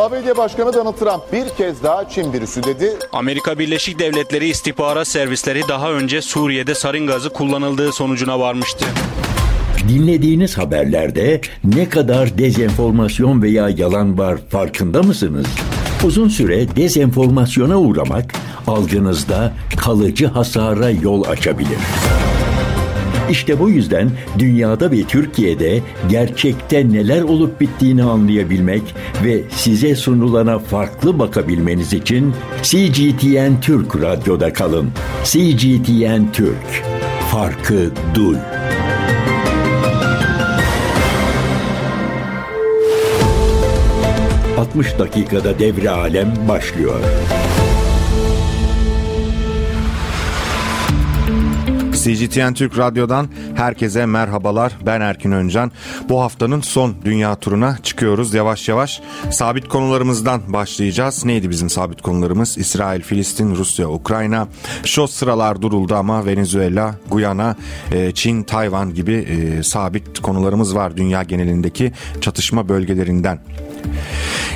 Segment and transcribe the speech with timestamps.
[0.00, 2.92] ABD Başkanı Donald Trump bir kez daha Çin virüsü dedi.
[3.12, 8.84] Amerika Birleşik Devletleri istihbarat servisleri daha önce Suriye'de sarin gazı kullanıldığı sonucuna varmıştı.
[9.88, 15.46] Dinlediğiniz haberlerde ne kadar dezenformasyon veya yalan var farkında mısınız?
[16.04, 18.34] Uzun süre dezenformasyona uğramak
[18.66, 21.78] algınızda kalıcı hasara yol açabilir.
[23.30, 28.82] İşte bu yüzden dünyada ve Türkiye'de gerçekte neler olup bittiğini anlayabilmek
[29.24, 34.90] ve size sunulana farklı bakabilmeniz için CGTN Türk Radyo'da kalın.
[35.24, 36.84] CGTN Türk.
[37.30, 38.36] Farkı duy.
[44.58, 47.00] 60 dakikada devre alem başlıyor.
[52.04, 54.72] CGTN Türk Radyo'dan herkese merhabalar.
[54.86, 55.72] Ben Erkin Öncan.
[56.08, 59.00] Bu haftanın son dünya turuna çıkıyoruz yavaş yavaş.
[59.30, 61.24] Sabit konularımızdan başlayacağız.
[61.24, 62.58] Neydi bizim sabit konularımız?
[62.58, 64.48] İsrail, Filistin, Rusya, Ukrayna.
[64.84, 67.56] Şu sıralar duruldu ama Venezuela, Guyana,
[67.92, 73.38] e, Çin, Tayvan gibi e, sabit konularımız var dünya genelindeki çatışma bölgelerinden.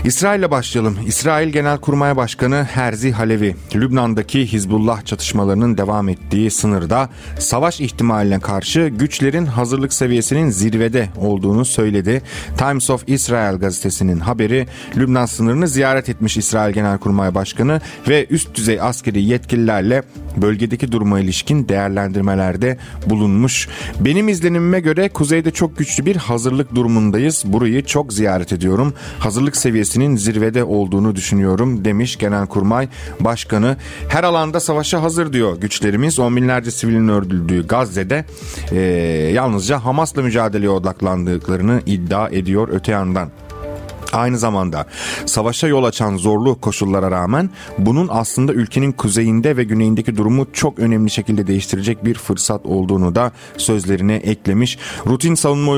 [0.05, 0.99] İsrail ile başlayalım.
[1.07, 9.47] İsrail Genelkurmay Başkanı Herzi Halevi, Lübnan'daki Hizbullah çatışmalarının devam ettiği sınırda savaş ihtimaline karşı güçlerin
[9.47, 12.23] hazırlık seviyesinin zirvede olduğunu söyledi.
[12.59, 18.81] Times of Israel gazetesinin haberi Lübnan sınırını ziyaret etmiş İsrail Genelkurmay Başkanı ve üst düzey
[18.81, 20.03] askeri yetkililerle
[20.37, 23.69] bölgedeki duruma ilişkin değerlendirmelerde bulunmuş.
[24.01, 27.43] Benim izlenimime göre kuzeyde çok güçlü bir hazırlık durumundayız.
[27.47, 28.95] Burayı çok ziyaret ediyorum.
[29.19, 29.57] Hazırlık
[29.89, 32.89] seviyesinin zirvede olduğunu düşünüyorum demiş Genelkurmay
[33.21, 33.77] Başkanı.
[34.09, 36.19] Her alanda savaşa hazır diyor güçlerimiz.
[36.19, 38.25] On binlerce sivilin öldürüldüğü Gazze'de
[38.73, 38.79] e,
[39.35, 43.31] yalnızca Hamas'la mücadeleye odaklandıklarını iddia ediyor öte yandan.
[44.13, 44.87] Aynı zamanda
[45.27, 51.11] savaşa yol açan zorlu koşullara rağmen bunun aslında ülkenin kuzeyinde ve güneyindeki durumu çok önemli
[51.11, 54.79] şekilde değiştirecek bir fırsat olduğunu da sözlerine eklemiş.
[55.07, 55.73] Rutin savunma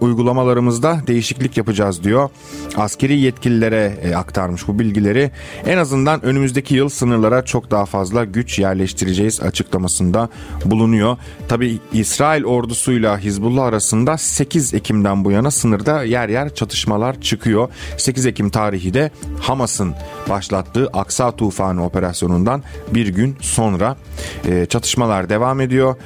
[0.00, 2.30] uygulamalarımızda değişiklik yapacağız diyor.
[2.76, 5.30] Askeri yetkililere e, aktarmış bu bilgileri.
[5.66, 10.28] En azından önümüzdeki yıl sınırlara çok daha fazla güç yerleştireceğiz açıklamasında
[10.64, 11.16] bulunuyor.
[11.48, 17.68] Tabi İsrail ordusuyla Hizbullah arasında 8 Ekim'den bu yana sınırda yer yer çatışmalar çıkıyor.
[17.96, 19.94] 8 Ekim tarihi de Hamas'ın
[20.28, 22.62] başlattığı Aksa Tufanı operasyonundan
[22.94, 23.96] bir gün sonra
[24.48, 25.96] e, çatışmalar devam ediyor.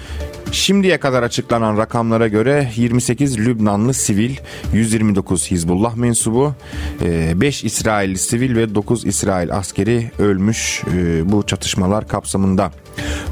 [0.52, 4.36] Şimdiye kadar açıklanan rakamlara göre 28 Lübnanlı sivil,
[4.72, 6.54] 129 Hizbullah mensubu,
[7.00, 12.72] 5 İsrailli sivil ve 9 İsrail askeri ölmüş e, bu çatışmalar kapsamında.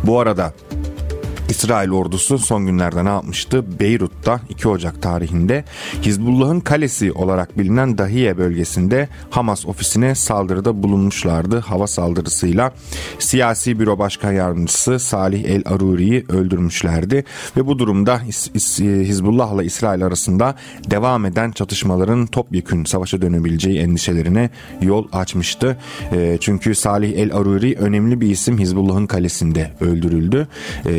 [0.04, 0.53] Bu arada
[1.56, 3.81] İsrail ordusu son günlerde ne yapmıştı?
[3.81, 5.65] Beyrut'ta 2 Ocak tarihinde
[6.03, 11.59] Hizbullah'ın kalesi olarak bilinen Dahiye bölgesinde Hamas ofisine saldırıda bulunmuşlardı.
[11.59, 12.72] Hava saldırısıyla
[13.19, 17.25] siyasi büro başkan yardımcısı Salih El Aruri'yi öldürmüşlerdi
[17.56, 18.21] ve bu durumda
[19.09, 20.55] Hizbullah'la İsrail arasında
[20.91, 24.50] devam eden çatışmaların topyekün savaşa dönebileceği endişelerine
[24.81, 25.77] yol açmıştı.
[26.12, 30.49] E, çünkü Salih El Aruri önemli bir isim Hizbullah'ın kalesinde öldürüldü
[30.87, 30.93] e,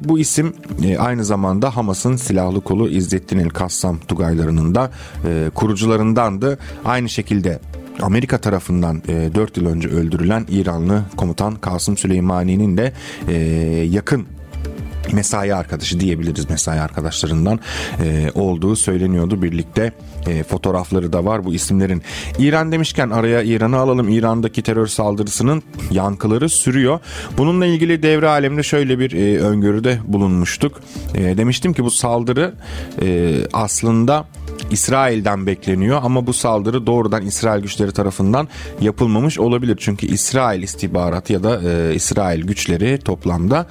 [0.00, 0.52] bu isim
[0.84, 4.90] e, aynı zamanda Hamas'ın silahlı kolu İzzettin El Kassam Tugaylarının da
[5.24, 6.58] e, kurucularındandı.
[6.84, 7.60] Aynı şekilde
[8.02, 12.92] Amerika tarafından e, 4 yıl önce öldürülen İranlı komutan Kasım Süleymani'nin de
[13.28, 13.34] e,
[13.90, 14.26] yakın
[15.12, 17.60] mesai arkadaşı diyebiliriz mesai arkadaşlarından
[18.04, 19.92] e, olduğu söyleniyordu birlikte
[20.26, 22.02] e, fotoğrafları da var bu isimlerin.
[22.38, 27.00] İran demişken araya İran'ı alalım İran'daki terör saldırısının yankıları sürüyor.
[27.38, 30.80] Bununla ilgili devre alemde şöyle bir e, öngörüde bulunmuştuk.
[31.14, 32.54] E, demiştim ki bu saldırı
[33.02, 34.24] e, aslında
[34.70, 38.48] İsrail'den bekleniyor ama bu saldırı doğrudan İsrail güçleri tarafından
[38.80, 39.76] yapılmamış olabilir.
[39.80, 43.66] Çünkü İsrail istihbaratı ya da e, İsrail güçleri toplamda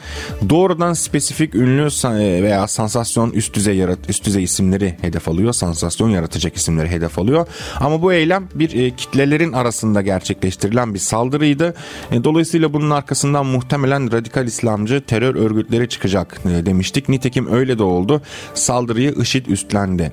[0.49, 5.53] doğrudan spesifik ünlü e, veya sansasyon üst düzey yarat üst düzey isimleri hedef alıyor.
[5.53, 7.47] Sansasyon yaratacak isimleri hedef alıyor.
[7.79, 11.73] Ama bu eylem bir e, kitlelerin arasında gerçekleştirilen bir saldırıydı.
[12.11, 17.09] E, dolayısıyla bunun arkasından muhtemelen radikal İslamcı terör örgütleri çıkacak e, demiştik.
[17.09, 18.21] Nitekim öyle de oldu.
[18.53, 20.11] Saldırıyı IŞİD üstlendi.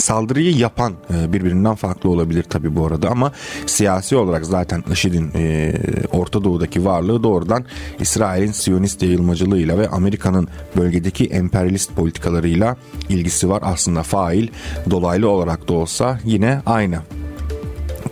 [0.00, 3.32] Saldırıyı yapan e, birbirinden farklı olabilir tabi bu arada ama
[3.66, 5.74] siyasi olarak zaten IŞİD'in e,
[6.12, 7.64] Orta Doğu'daki varlığı doğrudan
[8.00, 12.76] İsrail'in Siyonist yayılmacılığıyla ve Amerika'nın bölgedeki emperyalist politikalarıyla
[13.08, 13.62] ilgisi var.
[13.64, 14.48] Aslında fail
[14.90, 16.98] dolaylı olarak da olsa yine aynı.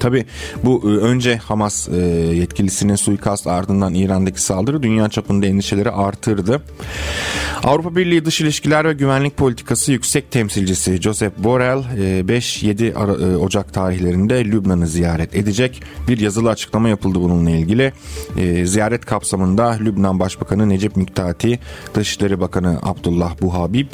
[0.00, 0.24] Tabi
[0.64, 1.88] bu e, önce Hamas
[2.32, 6.62] yetkilisinin suikast ardından İran'daki saldırı dünya çapında endişeleri artırdı.
[7.64, 14.86] Avrupa Birliği Dış İlişkiler ve Güvenlik Politikası Yüksek Temsilcisi Josep Borrell 5-7 Ocak tarihlerinde Lübnan'ı
[14.86, 15.82] ziyaret edecek.
[16.08, 17.92] Bir yazılı açıklama yapıldı bununla ilgili.
[18.64, 21.58] Ziyaret kapsamında Lübnan Başbakanı Necip Miktati,
[21.94, 23.88] Dışişleri Bakanı Abdullah Buhabib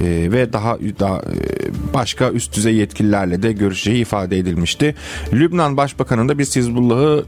[0.00, 1.22] ve daha, daha
[1.94, 4.94] başka üst düzey yetkililerle de görüşeceği ifade edilmişti.
[5.32, 7.24] Lübnan Başbakanı da biz Hizbullah'ı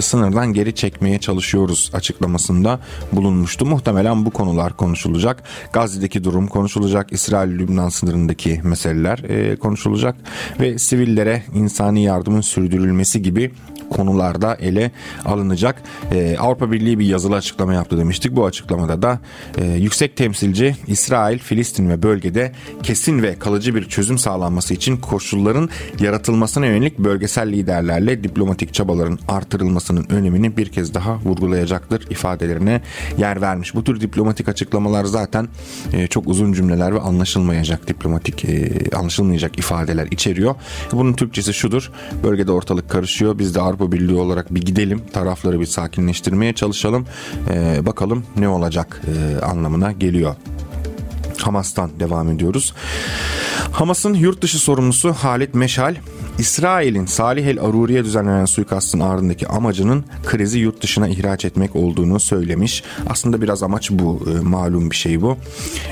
[0.00, 2.80] sınırdan geri çekmeye çalışıyoruz açıklamasında
[3.12, 3.66] bulunmuştu.
[3.66, 5.42] Muhtemelen bu konular konuşulacak.
[5.72, 7.12] Gazze'deki durum konuşulacak.
[7.12, 10.16] İsrail-Lübnan sınırındaki meseleler e, konuşulacak
[10.60, 13.52] ve sivillere insani yardımın sürdürülmesi gibi
[13.90, 14.90] konularda ele
[15.24, 15.82] alınacak.
[16.12, 18.36] Ee, Avrupa Birliği bir yazılı açıklama yaptı demiştik.
[18.36, 19.20] Bu açıklamada da
[19.58, 22.52] e, yüksek temsilci İsrail, Filistin ve bölgede
[22.82, 25.68] kesin ve kalıcı bir çözüm sağlanması için koşulların
[26.00, 32.80] yaratılmasına yönelik bölgesel liderlerle diplomatik çabaların artırılmasının önemini bir kez daha vurgulayacaktır ifadelerine
[33.18, 33.74] yer vermiş.
[33.74, 35.48] Bu tür diplomatik açıklamalar zaten
[35.92, 40.54] e, çok uzun cümleler ve anlaşılmayacak diplomatik e, anlaşılmayacak ifadeler içeriyor.
[40.92, 41.90] Bunun Türkçesi şudur.
[42.22, 43.38] Bölgede ortalık karışıyor.
[43.38, 45.02] Biz de Avrupa Birliği olarak bir gidelim.
[45.12, 47.06] Tarafları bir sakinleştirmeye çalışalım.
[47.50, 50.34] E, bakalım ne olacak e, anlamına geliyor.
[51.42, 52.74] Hamas'tan devam ediyoruz.
[53.72, 55.94] Hamas'ın yurt dışı sorumlusu Halit Meşal
[56.38, 62.82] İsrail'in Salih el Aruri'ye düzenlenen suikastın ardındaki amacının krizi yurt dışına ihraç etmek olduğunu söylemiş.
[63.06, 64.22] Aslında biraz amaç bu.
[64.30, 65.36] E, malum bir şey bu.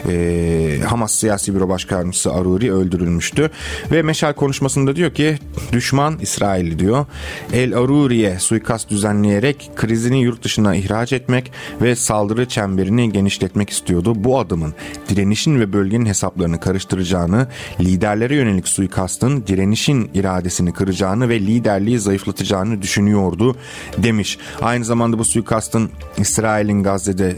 [0.08, 3.50] E, Hamas Siyasi Büro Başkanısı Aruri öldürülmüştü.
[3.91, 5.38] Ve Meşal konuşmasında diyor ki
[5.73, 7.06] düşman İsrail diyor.
[7.52, 11.52] El Aruri'ye suikast düzenleyerek krizini yurt dışına ihraç etmek
[11.82, 14.12] ve saldırı çemberini genişletmek istiyordu.
[14.17, 14.75] Bu adımın
[15.08, 17.49] direnişin ve bölgenin hesaplarını karıştıracağını,
[17.81, 23.56] liderlere yönelik suikastın direnişin iradesini iradesini kıracağını ve liderliği zayıflatacağını düşünüyordu
[23.98, 24.38] demiş.
[24.62, 27.36] Aynı zamanda bu suikastın İsrail'in Gazze'de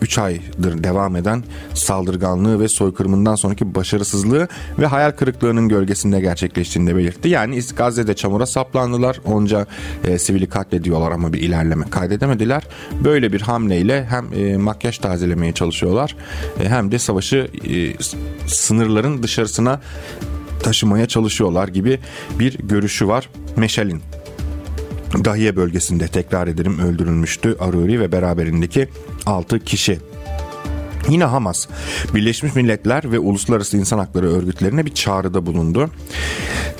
[0.00, 1.44] 3 e, aydır devam eden
[1.74, 4.48] saldırganlığı ve soykırımından sonraki başarısızlığı
[4.78, 7.28] ve hayal kırıklığının gölgesinde gerçekleştiğini de belirtti.
[7.28, 9.20] Yani Gazze'de çamura saplandılar.
[9.24, 9.66] Onca
[10.04, 12.62] e, sivili katlediyorlar ama bir ilerleme kaydedemediler.
[13.04, 16.16] Böyle bir hamleyle hem e, makyaj tazelemeye çalışıyorlar
[16.60, 18.04] e, hem de savaşı e,
[18.46, 19.80] sınırların dışarısına
[20.62, 21.98] taşımaya çalışıyorlar gibi
[22.38, 24.02] bir görüşü var Meşal'in.
[25.24, 28.88] Dahiye bölgesinde tekrar ederim öldürülmüştü Aruri ve beraberindeki
[29.26, 29.98] 6 kişi.
[31.08, 31.66] Yine Hamas,
[32.14, 35.90] Birleşmiş Milletler ve Uluslararası İnsan Hakları örgütlerine bir çağrıda bulundu.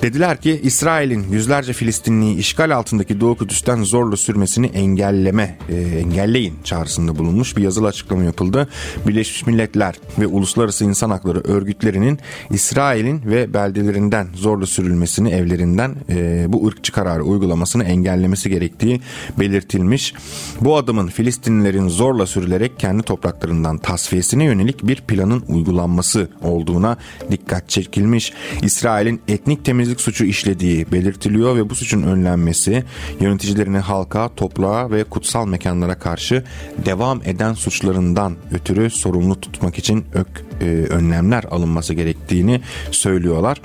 [0.02, 7.18] Dediler ki İsrail'in yüzlerce Filistinliyi işgal altındaki Doğu Kudüs'ten zorla sürmesini engelleme, e, engelleyin çağrısında
[7.18, 8.68] bulunmuş bir yazılı açıklama yapıldı.
[9.06, 12.18] Birleşmiş Milletler ve Uluslararası İnsan Hakları örgütlerinin
[12.50, 19.00] İsrail'in ve beldelerinden zorla sürülmesini evlerinden e, bu ırkçı kararı uygulamasını engellemesi gerektiği
[19.38, 20.14] belirtilmiş.
[20.60, 23.78] Bu adımın Filistinlilerin zorla sürülerek kendi topraklarından
[24.16, 26.96] tasfiyesine yönelik bir planın uygulanması olduğuna
[27.30, 28.32] dikkat çekilmiş.
[28.62, 32.84] İsrail'in etnik temizlik suçu işlediği belirtiliyor ve bu suçun önlenmesi
[33.20, 36.44] yöneticilerini halka, toprağa ve kutsal mekanlara karşı
[36.84, 42.60] devam eden suçlarından ötürü sorumlu tutmak için ök, e, önlemler alınması gerektiğini
[42.90, 43.60] söylüyorlar.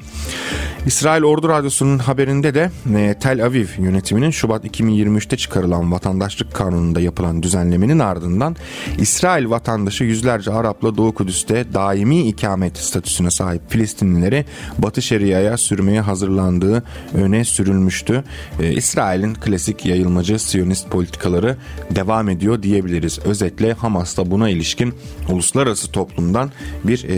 [0.85, 7.43] İsrail Ordu Radyosu'nun haberinde de e, Tel Aviv yönetiminin Şubat 2023'te çıkarılan vatandaşlık kanununda yapılan
[7.43, 8.55] düzenlemenin ardından
[8.97, 14.45] İsrail vatandaşı yüzlerce Arap'la Doğu Kudüs'te daimi ikamet statüsüne sahip Filistinlileri
[14.77, 16.83] Batı Şeria'ya sürmeye hazırlandığı
[17.13, 18.23] öne sürülmüştü.
[18.59, 21.57] Ee, İsrail'in klasik yayılmacı Siyonist politikaları
[21.95, 23.19] devam ediyor diyebiliriz.
[23.25, 24.93] Özetle Hamas da buna ilişkin
[25.29, 26.51] uluslararası toplumdan
[26.83, 27.15] bir e,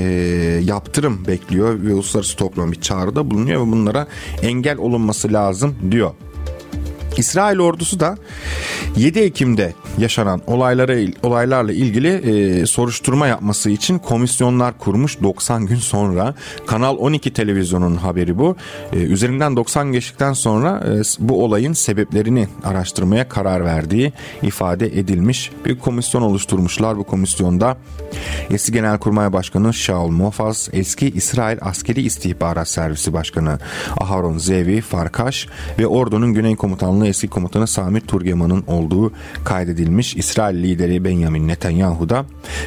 [0.64, 4.08] yaptırım bekliyor ve uluslararası toplum bir çağrıda bulunuyor ve bunlara
[4.42, 6.12] engel olunması lazım diyor.
[7.18, 8.18] İsrail ordusu da
[8.98, 16.36] 7 Ekim'de yaşanan olaylara olaylarla ilgili e, soruşturma yapması için komisyonlar kurmuş 90 gün sonra.
[16.68, 18.56] Kanal 12 televizyonun haberi bu.
[18.94, 25.52] E, üzerinden 90 geçtikten sonra e, bu olayın sebeplerini araştırmaya karar verdiği ifade edilmiş.
[25.66, 26.98] Bir komisyon oluşturmuşlar.
[26.98, 27.78] Bu komisyonda
[28.50, 33.60] eski Genelkurmay Başkanı Shaul Mofaz, eski İsrail Askeri İstihbarat Servisi Başkanı
[33.98, 35.48] Aharon Zevi Farkaş
[35.80, 39.12] ve ordunun Güney Komutanlığı eski komutanı Sami Turgeman'ın olduğu
[39.84, 40.16] kaydedilmiş.
[40.16, 42.26] İsrail lideri Benjamin Netanyahu da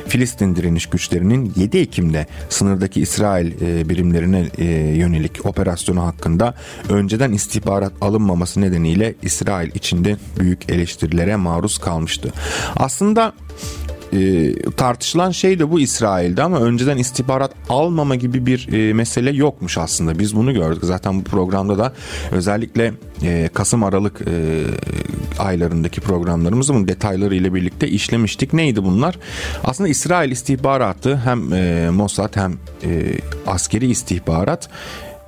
[0.09, 4.65] Filistin direniş güçlerinin 7 Ekim'de sınırdaki İsrail e, birimlerine e,
[4.97, 6.55] yönelik operasyonu hakkında
[6.89, 12.33] önceden istihbarat alınmaması nedeniyle İsrail içinde büyük eleştirilere maruz kalmıştı.
[12.77, 13.33] Aslında
[14.13, 19.79] e, tartışılan şey de bu İsrail'de ama önceden istihbarat almama gibi bir e, mesele yokmuş
[19.79, 20.19] aslında.
[20.19, 20.85] Biz bunu gördük.
[20.85, 21.93] Zaten bu programda da
[22.33, 24.65] özellikle e, Kasım Aralık e,
[25.39, 28.53] aylarındaki programlarımızı bunun detayları ile birlikte işlemiştik.
[28.53, 29.19] Neydi bunlar?
[29.65, 32.53] Aslında İsrail istihbaratı hem e, Mossad hem
[32.85, 34.69] e, askeri istihbarat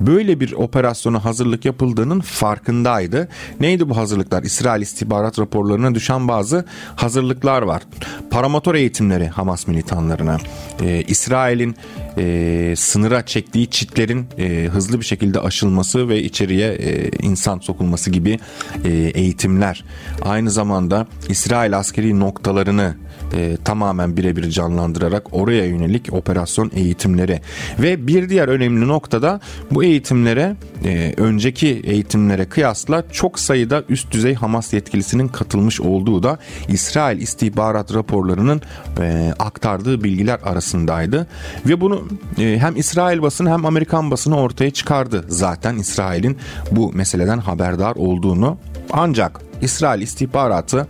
[0.00, 3.28] böyle bir operasyona hazırlık yapıldığının farkındaydı.
[3.60, 4.42] Neydi bu hazırlıklar?
[4.42, 6.64] İsrail istihbarat raporlarına düşen bazı
[6.96, 7.82] hazırlıklar var.
[8.30, 10.38] Paramotor eğitimleri Hamas militanlarına,
[10.82, 11.76] ee, İsrail'in
[12.18, 18.38] e, sınıra çektiği çitlerin e, hızlı bir şekilde aşılması ve içeriye e, insan sokulması gibi
[18.84, 19.84] e, eğitimler.
[20.22, 22.94] Aynı zamanda İsrail askeri noktalarını
[23.34, 27.40] e, tamamen birebir canlandırarak oraya yönelik operasyon eğitimleri.
[27.78, 34.34] Ve bir diğer önemli noktada bu eğitimlere e, önceki eğitimlere kıyasla çok sayıda üst düzey
[34.34, 38.62] Hamas yetkilisinin katılmış olduğu da İsrail istihbarat raporlarının
[39.00, 41.26] e, aktardığı bilgiler arasındaydı.
[41.66, 42.08] Ve bunu
[42.38, 45.24] e, hem İsrail basını hem Amerikan basını ortaya çıkardı.
[45.28, 46.38] Zaten İsrail'in
[46.70, 48.58] bu meseleden haberdar olduğunu.
[48.92, 50.86] Ancak İsrail istihbaratı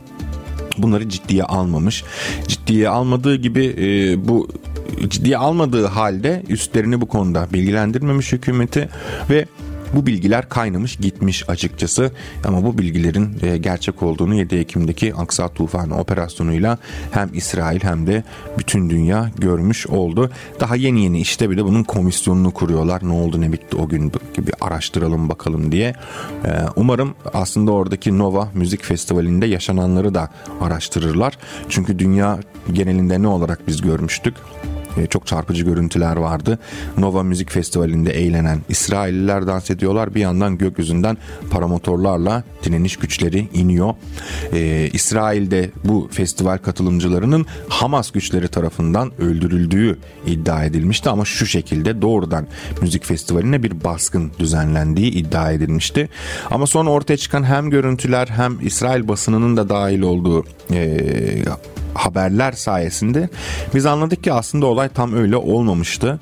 [0.79, 2.05] bunları ciddiye almamış.
[2.49, 4.49] Ciddiye almadığı gibi e, bu
[5.09, 8.89] ciddiye almadığı halde üstlerini bu konuda bilgilendirmemiş hükümeti
[9.31, 9.47] ve
[9.93, 12.13] bu bilgiler kaynamış gitmiş açıkçası
[12.45, 16.79] ama bu bilgilerin e, gerçek olduğunu 7 Ekim'deki Aksa Tufanı operasyonuyla
[17.11, 18.25] hem İsrail hem de
[18.59, 20.31] bütün dünya görmüş oldu.
[20.61, 23.09] Daha yeni yeni işte bir de bunun komisyonunu kuruyorlar.
[23.09, 25.95] Ne oldu ne bitti o gün gibi araştıralım bakalım diye.
[26.45, 30.31] E, umarım aslında oradaki Nova Müzik Festivali'nde yaşananları da
[30.61, 31.39] araştırırlar.
[31.69, 32.41] Çünkü dünya
[32.73, 34.35] genelinde ne olarak biz görmüştük?
[34.99, 36.59] E, çok çarpıcı görüntüler vardı.
[36.99, 40.15] Nova Müzik Festivali'nde eğlenen İsrailliler dans ediyorlar.
[40.15, 41.17] Bir yandan gökyüzünden
[41.51, 43.95] paramotorlarla direniş güçleri iniyor.
[44.53, 52.47] Ee, İsrail'de bu festival katılımcılarının Hamas güçleri tarafından öldürüldüğü iddia edilmişti ama şu şekilde doğrudan
[52.83, 56.09] müzik festivaline bir baskın düzenlendiği iddia edilmişti.
[56.51, 60.99] Ama sonra ortaya çıkan hem görüntüler hem İsrail basınının da dahil olduğu e,
[61.95, 63.29] haberler sayesinde
[63.75, 66.21] biz anladık ki aslında olay tam öyle olmamıştı.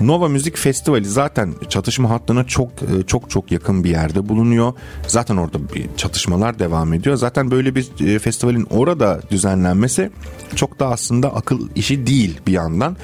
[0.00, 4.72] Nova Müzik Festivali zaten çatışma hattına çok e, çok çok yakın bir yerde bulunuyor.
[5.06, 7.16] Zaten orada bir çatışmalar devam ediyor.
[7.16, 10.10] Zaten böyle bir e, festivalin orada düzenlenmesi
[10.54, 12.96] çok da aslında akıl işi değil bir yandan.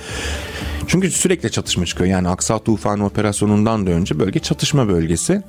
[0.86, 2.10] Çünkü sürekli çatışma çıkıyor.
[2.10, 5.42] Yani Aksa Tufanı operasyonundan da önce bölge çatışma bölgesi.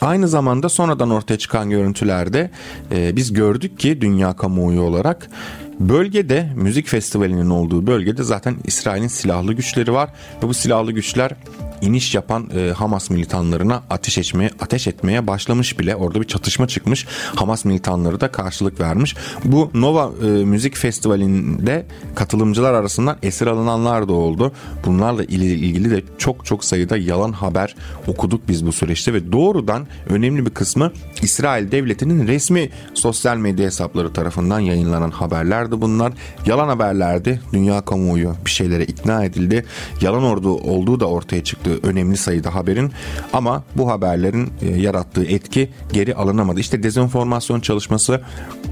[0.00, 2.50] Aynı zamanda sonradan ortaya çıkan görüntülerde
[2.92, 5.30] e, biz gördük ki dünya kamuoyu olarak
[5.80, 10.10] bölgede müzik festivalinin olduğu bölgede zaten İsrail'in silahlı güçleri var
[10.42, 11.30] ve bu silahlı güçler
[11.82, 15.96] iniş yapan e, Hamas militanlarına ateş etmeye ateş etmeye başlamış bile.
[15.96, 17.06] Orada bir çatışma çıkmış.
[17.34, 19.16] Hamas militanları da karşılık vermiş.
[19.44, 24.52] Bu Nova e, Müzik Festivali'nde katılımcılar arasından esir alınanlar da oldu.
[24.86, 30.46] Bunlarla ilgili de çok çok sayıda yalan haber okuduk biz bu süreçte ve doğrudan önemli
[30.46, 30.92] bir kısmı
[31.22, 36.12] İsrail devletinin resmi sosyal medya hesapları tarafından yayınlanan haberlerdi bunlar.
[36.46, 37.40] Yalan haberlerdi.
[37.52, 39.64] Dünya kamuoyu bir şeylere ikna edildi.
[40.00, 42.92] Yalan ordu olduğu da ortaya çıktı önemli sayıda haberin
[43.32, 46.60] ama bu haberlerin e, yarattığı etki geri alınamadı.
[46.60, 48.20] İşte dezenformasyon çalışması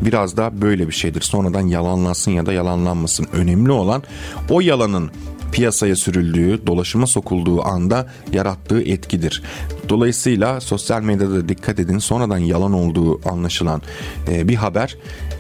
[0.03, 1.21] biraz da böyle bir şeydir.
[1.21, 3.27] Sonradan yalanlansın ya da yalanlanmasın.
[3.33, 4.03] Önemli olan
[4.51, 5.11] o yalanın
[5.53, 9.43] piyasaya sürüldüğü, dolaşıma sokulduğu anda yarattığı etkidir.
[9.89, 13.83] Dolayısıyla sosyal medyada dikkat edin sonradan yalan olduğu anlaşılan
[14.29, 14.97] e, bir haber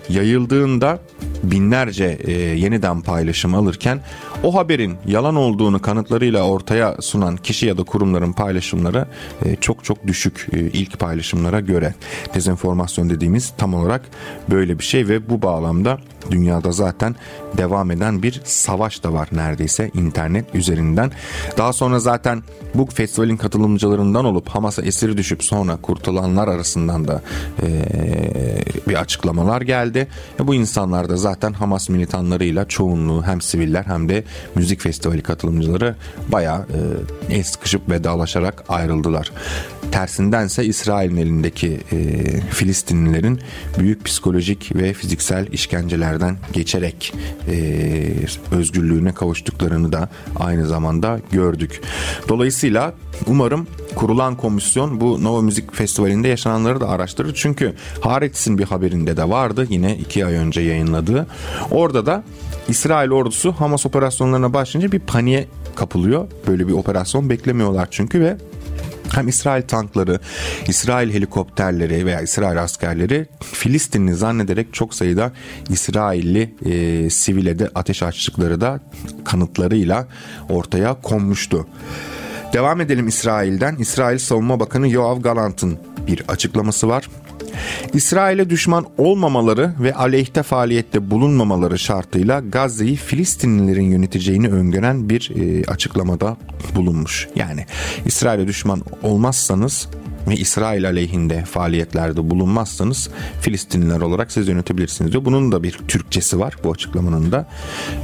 [0.08, 0.98] yayıldığında
[1.42, 4.00] binlerce e, yeniden paylaşım alırken
[4.42, 9.06] o haberin yalan olduğunu kanıtlarıyla ortaya sunan kişi ya da kurumların paylaşımları
[9.44, 11.94] e, çok çok düşük e, ilk paylaşımlara göre.
[12.34, 14.02] Dezenformasyon dediğimiz tam olarak
[14.50, 15.98] böyle bir şey ve bu bağlamda
[16.30, 17.16] dünyada zaten
[17.56, 21.12] devam eden bir savaş da var neredeyse internet üzerinden.
[21.58, 22.42] Daha sonra zaten
[22.74, 27.22] bu festivalin katılımcılarından olup Hamas'a esir düşüp sonra kurtulanlar arasından da
[27.62, 27.66] e,
[28.88, 30.08] bir açıklamalar geldi.
[30.40, 34.24] E, bu insanlar da zaten Hamas militanlarıyla çoğunluğu hem siviller hem de
[34.54, 35.96] müzik festivali katılımcıları
[36.28, 36.66] bayağı
[37.30, 39.32] e, el sıkışıp vedalaşarak ayrıldılar.
[39.92, 41.96] Tersindense İsrail'in elindeki e,
[42.40, 43.40] Filistinlilerin
[43.78, 47.14] büyük psikolojik ve fiziksel işkencelerden geçerek
[47.48, 48.06] e,
[48.50, 51.80] özgürlüğüne kavuştuklarını da aynı zamanda gördük.
[52.28, 52.94] Dolayısıyla
[53.26, 57.34] umarım kurulan komisyon bu Nova Müzik Festivali'nde yaşananları da araştırır.
[57.34, 61.26] Çünkü Haaretz'in bir haberinde de vardı yine iki ay önce yayınladığı.
[61.70, 62.24] Orada da
[62.68, 66.28] İsrail ordusu Hamas operasyonlarına başlayınca bir paniğe kapılıyor.
[66.46, 68.36] Böyle bir operasyon beklemiyorlar çünkü ve
[69.16, 70.20] hem İsrail tankları,
[70.68, 75.32] İsrail helikopterleri veya İsrail askerleri Filistinli zannederek çok sayıda
[75.68, 78.80] İsrailli e, sivile de ateş açtıkları da
[79.24, 80.08] kanıtlarıyla
[80.48, 81.66] ortaya konmuştu.
[82.52, 83.76] Devam edelim İsrail'den.
[83.76, 87.08] İsrail Savunma Bakanı Yoav Galant'ın bir açıklaması var.
[87.92, 96.36] İsrail'e düşman olmamaları ve aleyhte faaliyette bulunmamaları şartıyla Gazze'yi Filistinlilerin yöneteceğini öngören bir e, açıklamada
[96.74, 97.28] bulunmuş.
[97.36, 97.66] Yani
[98.06, 99.88] İsrail'e düşman olmazsanız
[100.28, 105.24] ve İsrail aleyhinde faaliyetlerde bulunmazsanız Filistinliler olarak siz yönetebilirsiniz diyor.
[105.24, 107.46] Bunun da bir Türkçesi var bu açıklamanın da.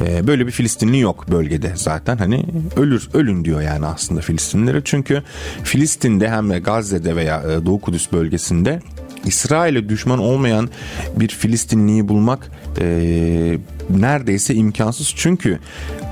[0.06, 2.16] Ee, böyle bir Filistinli yok bölgede zaten.
[2.16, 2.44] Hani
[2.76, 4.80] ölür ölün diyor yani aslında Filistinlilere.
[4.84, 5.22] Çünkü
[5.64, 8.80] Filistin'de hem de Gazze'de veya e, Doğu Kudüs bölgesinde
[9.26, 10.68] İsrail'e düşman olmayan
[11.16, 12.50] bir Filistinliyi bulmak
[12.80, 13.58] e,
[13.90, 15.12] neredeyse imkansız.
[15.16, 15.58] Çünkü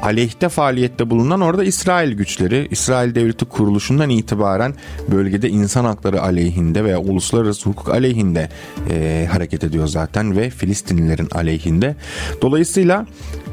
[0.02, 4.75] aleyhte faaliyette bulunan orada İsrail güçleri, İsrail devleti kuruluşundan itibaren
[5.11, 8.49] bölgede insan hakları aleyhinde veya uluslararası hukuk aleyhinde
[8.90, 11.97] e, hareket ediyor zaten ve Filistinlilerin aleyhinde.
[12.43, 13.07] Dolayısıyla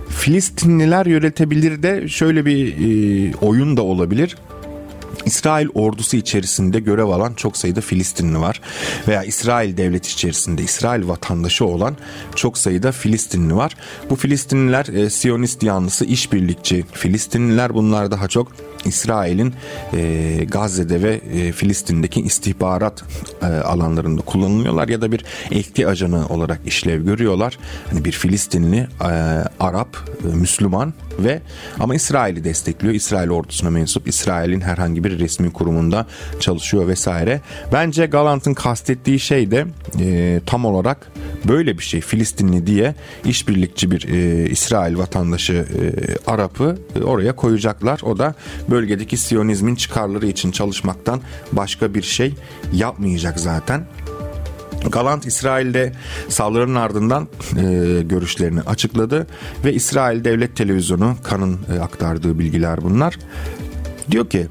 [0.10, 4.36] Filistinliler yönetebilir de şöyle bir e, oyun da olabilir.
[5.26, 8.62] İsrail ordusu içerisinde görev alan çok sayıda Filistinli var
[9.08, 11.98] veya İsrail devleti içerisinde İsrail vatandaşı olan
[12.36, 13.76] çok sayıda Filistinli var.
[14.10, 18.52] Bu Filistinliler e, Siyonist yanlısı işbirlikçi Filistinliler bunlar daha çok
[18.88, 19.54] İsrail'in
[19.94, 23.04] e, Gazze'de ve e, Filistin'deki istihbarat
[23.42, 27.58] e, alanlarında kullanılıyorlar ya da bir elti ajanı olarak işlev görüyorlar.
[27.90, 29.08] Hani bir Filistinli, e,
[29.60, 31.42] Arap, e, Müslüman ve
[31.80, 32.94] ama İsrail'i destekliyor.
[32.94, 34.08] İsrail ordusuna mensup.
[34.08, 36.08] İsrail'in herhangi bir resmi kurumunda
[36.40, 37.42] çalışıyor vesaire.
[37.74, 39.66] Bence Galant'ın kastettiği şey de
[40.00, 41.12] e, tam olarak
[41.46, 42.02] böyle bir şey.
[42.02, 45.84] Filistinli diye işbirlikçi bir e, İsrail vatandaşı e,
[46.32, 48.00] Arap'ı e, oraya koyacaklar.
[48.04, 48.36] O da
[48.70, 52.34] bölgedeki Siyonizmin çıkarları için çalışmaktan başka bir şey
[52.74, 53.86] yapmayacak zaten.
[54.92, 55.94] Galant İsrail'de
[56.30, 57.28] saldırının ardından
[57.58, 59.28] e, görüşlerini açıkladı
[59.66, 63.18] ve İsrail Devlet Televizyonu kanın e, aktardığı bilgiler bunlar.
[64.12, 64.48] Diyor ki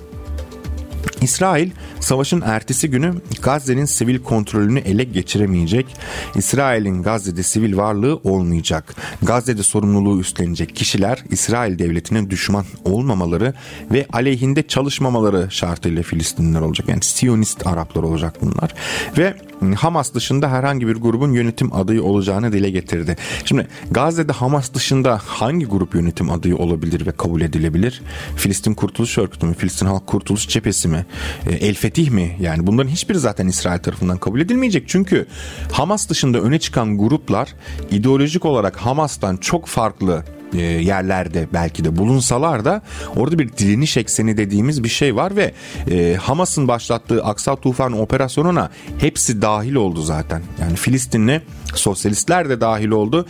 [1.22, 1.70] İsrail
[2.00, 5.86] savaşın ertesi günü Gazze'nin sivil kontrolünü ele geçiremeyecek.
[6.34, 8.94] İsrail'in Gazze'de sivil varlığı olmayacak.
[9.22, 13.54] Gazze'de sorumluluğu üstlenecek kişiler İsrail devletine düşman olmamaları
[13.92, 16.88] ve aleyhinde çalışmamaları şartıyla Filistinliler olacak.
[16.88, 18.74] Yani Siyonist Araplar olacak bunlar.
[19.18, 19.34] Ve
[19.76, 23.16] Hamas dışında herhangi bir grubun yönetim adayı olacağını dile getirdi.
[23.44, 28.02] Şimdi Gazze'de Hamas dışında hangi grup yönetim adayı olabilir ve kabul edilebilir?
[28.36, 29.54] Filistin Kurtuluş Örgütü mü?
[29.54, 31.05] Filistin Halk Kurtuluş Cephesi mi?
[31.46, 32.36] E, El Fetih mi?
[32.40, 34.84] Yani bunların hiçbiri zaten İsrail tarafından kabul edilmeyecek.
[34.86, 35.26] Çünkü
[35.72, 37.54] Hamas dışında öne çıkan gruplar
[37.90, 42.82] ideolojik olarak Hamas'tan çok farklı e, yerlerde belki de bulunsalar da
[43.16, 45.52] orada bir direniş ekseni dediğimiz bir şey var ve
[45.90, 50.42] e, Hamas'ın başlattığı Aksa Tufan operasyonuna hepsi dahil oldu zaten.
[50.60, 51.42] Yani Filistinli
[51.74, 53.26] sosyalistler de dahil oldu.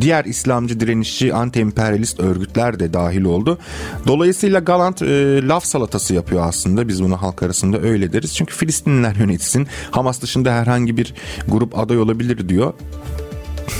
[0.00, 3.58] Diğer İslamcı direnişçi anti-emperyalist örgütler de dahil oldu.
[4.06, 6.88] Dolayısıyla Galant e, laf salatası yapıyor aslında.
[6.88, 8.34] Biz bunu halk arasında öyle deriz.
[8.34, 9.66] Çünkü Filistinliler yönetsin.
[9.90, 11.14] Hamas dışında herhangi bir
[11.48, 12.74] grup aday olabilir diyor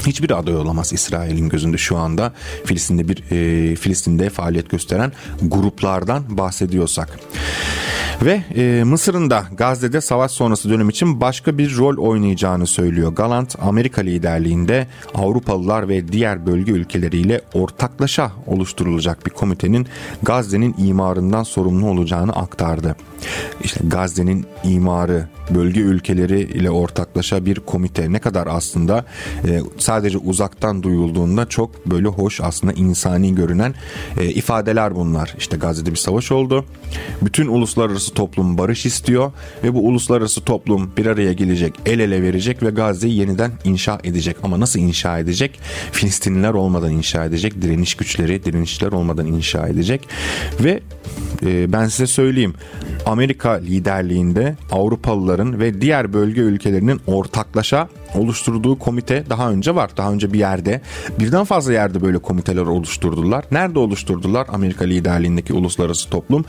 [0.07, 2.33] hiçbir aday olamaz İsrail'in gözünde şu anda
[2.65, 7.19] Filistin'de bir e, Filistin'de faaliyet gösteren gruplardan bahsediyorsak.
[8.23, 13.13] Ve e, Mısır'ın da Gazze'de savaş sonrası dönem için başka bir rol oynayacağını söylüyor.
[13.13, 19.87] Galant Amerika liderliğinde Avrupalılar ve diğer bölge ülkeleriyle ortaklaşa oluşturulacak bir komitenin
[20.23, 22.97] Gazze'nin imarından sorumlu olacağını aktardı.
[23.63, 29.05] İşte Gazze'nin imarı, bölge ülkeleri ile ortaklaşa bir komite ne kadar aslında
[29.49, 33.75] e, sadece uzaktan duyulduğunda çok böyle hoş aslında insani görünen
[34.21, 35.35] e, ifadeler bunlar.
[35.39, 36.65] İşte Gazze'de bir savaş oldu.
[37.23, 39.33] Bütün uluslararası toplum barış istiyor
[39.65, 44.37] ve bu uluslararası toplum bir araya gelecek, el ele verecek ve Gazze'yi yeniden inşa edecek.
[44.43, 45.61] Ama nasıl inşa edecek?
[45.93, 50.09] Filistinliler olmadan inşa edecek, direniş güçleri, direnişler olmadan inşa edecek
[50.61, 50.81] ve
[51.47, 52.55] e, ben size söyleyeyim
[53.07, 59.91] Amerika liderliğinde Avrupalıların ve diğer bölge ülkelerinin ortaklaşa oluşturduğu komite daha önce var.
[59.97, 60.81] Daha önce bir yerde
[61.19, 63.45] birden fazla yerde böyle komiteler oluşturdular.
[63.51, 64.47] Nerede oluşturdular?
[64.49, 66.45] Amerika liderliğindeki uluslararası toplum.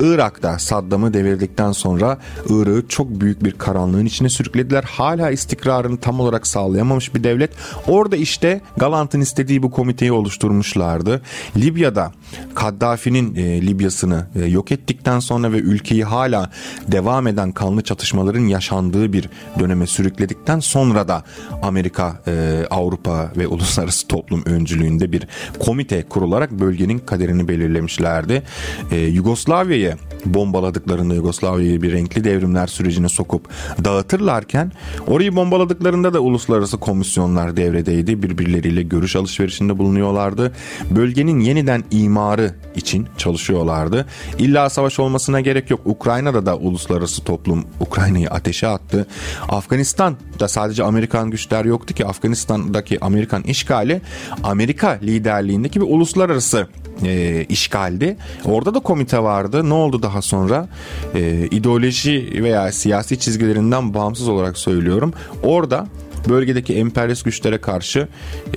[0.00, 2.18] Irak'ta Saddam'ı devirdikten sonra
[2.48, 4.84] Irak'ı çok büyük bir karanlığın içine sürüklediler.
[4.84, 7.50] Hala istikrarını tam olarak sağlayamamış bir devlet.
[7.88, 11.22] Orada işte Galant'ın istediği bu komiteyi oluşturmuşlardı.
[11.56, 12.12] Libya'da
[12.54, 16.50] Kaddafi'nin e, Libya'sını e, yok ettikten sonra ve ülkeyi hala
[16.88, 21.22] devam eden kanlı çatışmaların yaşandığı bir döneme sürükledikten sonra da
[21.62, 25.26] Amerika, e, Avrupa ve uluslararası toplum öncülüğünde bir
[25.58, 28.42] komite kurularak bölgenin kaderini belirlemişlerdi.
[28.90, 33.48] E, Yugoslavya'yı bombaladıklarında Yugoslavya'yı bir renkli devrimler sürecine sokup
[33.84, 34.72] dağıtırlarken
[35.06, 38.22] orayı bombaladıklarında da uluslararası komisyonlar devredeydi.
[38.22, 40.52] Birbirleriyle görüş alışverişinde bulunuyorlardı.
[40.90, 44.06] Bölgenin yeniden imarı için çalışıyorlardı.
[44.38, 45.80] İlla savaş olmasına gerek yok.
[45.84, 49.06] Ukrayna'da da uluslararası toplum Ukrayna'yı ateşe attı.
[49.48, 54.00] Afganistan da sadece Amerikan güçler yoktu ki Afganistan'daki Amerikan işgali
[54.42, 56.68] Amerika liderliğindeki bir uluslararası
[57.04, 58.16] e, işgaldi.
[58.44, 59.68] Orada da komite vardı.
[59.68, 60.68] Ne oldu daha sonra?
[61.14, 65.12] E, ideoloji veya siyasi çizgilerinden bağımsız olarak söylüyorum.
[65.42, 65.86] Orada
[66.28, 68.08] bölgedeki emperyalist güçlere karşı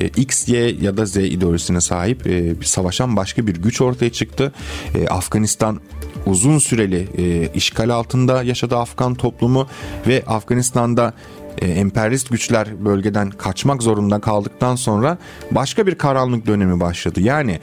[0.02, 4.54] e, X, Y ya da Z ideolojisine sahip e, savaşan başka bir güç ortaya çıktı.
[4.96, 5.80] E, Afganistan
[6.26, 9.68] uzun süreli e, işgal altında yaşadı Afgan toplumu
[10.08, 11.14] ve Afganistan'da
[11.62, 15.18] e, emperyalist güçler bölgeden kaçmak zorunda kaldıktan sonra
[15.52, 17.22] başka bir karanlık dönemi başladı.
[17.22, 17.60] Yani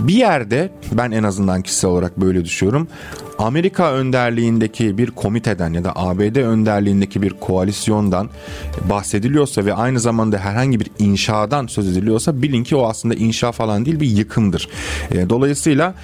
[0.00, 2.88] bir yerde ben en azından kişisel olarak böyle düşünüyorum.
[3.38, 8.30] Amerika önderliğindeki bir komiteden ya da ABD önderliğindeki bir koalisyondan
[8.90, 13.84] bahsediliyorsa ve aynı zamanda herhangi bir inşadan söz ediliyorsa bilin ki o aslında inşa falan
[13.84, 14.68] değil bir yıkımdır.
[15.10, 15.94] E, dolayısıyla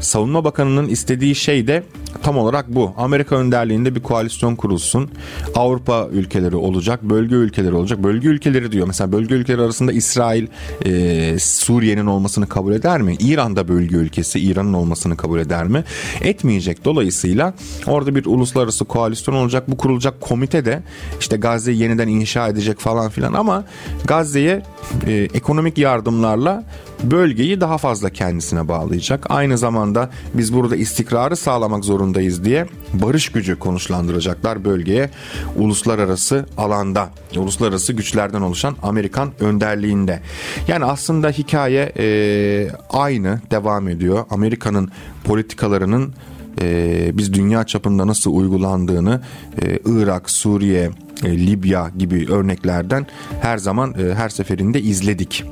[0.00, 1.82] Savunma Bakanı'nın istediği şey de
[2.22, 2.94] tam olarak bu.
[2.96, 5.10] Amerika önderliğinde bir koalisyon kurulsun.
[5.54, 8.02] Avrupa ülkeleri olacak, bölge ülkeleri olacak.
[8.02, 8.86] Bölge ülkeleri diyor.
[8.86, 10.46] Mesela bölge ülkeleri arasında İsrail,
[10.84, 13.16] e, Suriye'nin olmasını kabul eder mi?
[13.44, 15.84] İran'da bölge ülkesi, İran'ın olmasını kabul eder mi?
[16.20, 16.84] Etmeyecek.
[16.84, 17.54] Dolayısıyla
[17.86, 19.70] orada bir uluslararası koalisyon olacak.
[19.70, 20.82] Bu kurulacak komite de
[21.20, 23.64] işte Gazze'yi yeniden inşa edecek falan filan ama
[24.04, 24.62] Gazze'ye
[25.06, 26.64] e, ekonomik yardımlarla
[27.10, 29.26] bölgeyi daha fazla kendisine bağlayacak.
[29.28, 35.10] Aynı zamanda biz burada istikrarı sağlamak zorundayız diye barış gücü konuşlandıracaklar bölgeye
[35.56, 40.20] uluslararası alanda, uluslararası güçlerden oluşan Amerikan önderliğinde.
[40.68, 44.24] Yani aslında hikaye e, aynı devam ediyor.
[44.30, 44.90] Amerika'nın
[45.24, 46.14] politikalarının
[46.60, 49.20] e, biz dünya çapında nasıl uygulandığını
[49.62, 50.90] e, Irak, Suriye,
[51.24, 53.06] e, Libya gibi örneklerden
[53.40, 55.44] her zaman e, her seferinde izledik.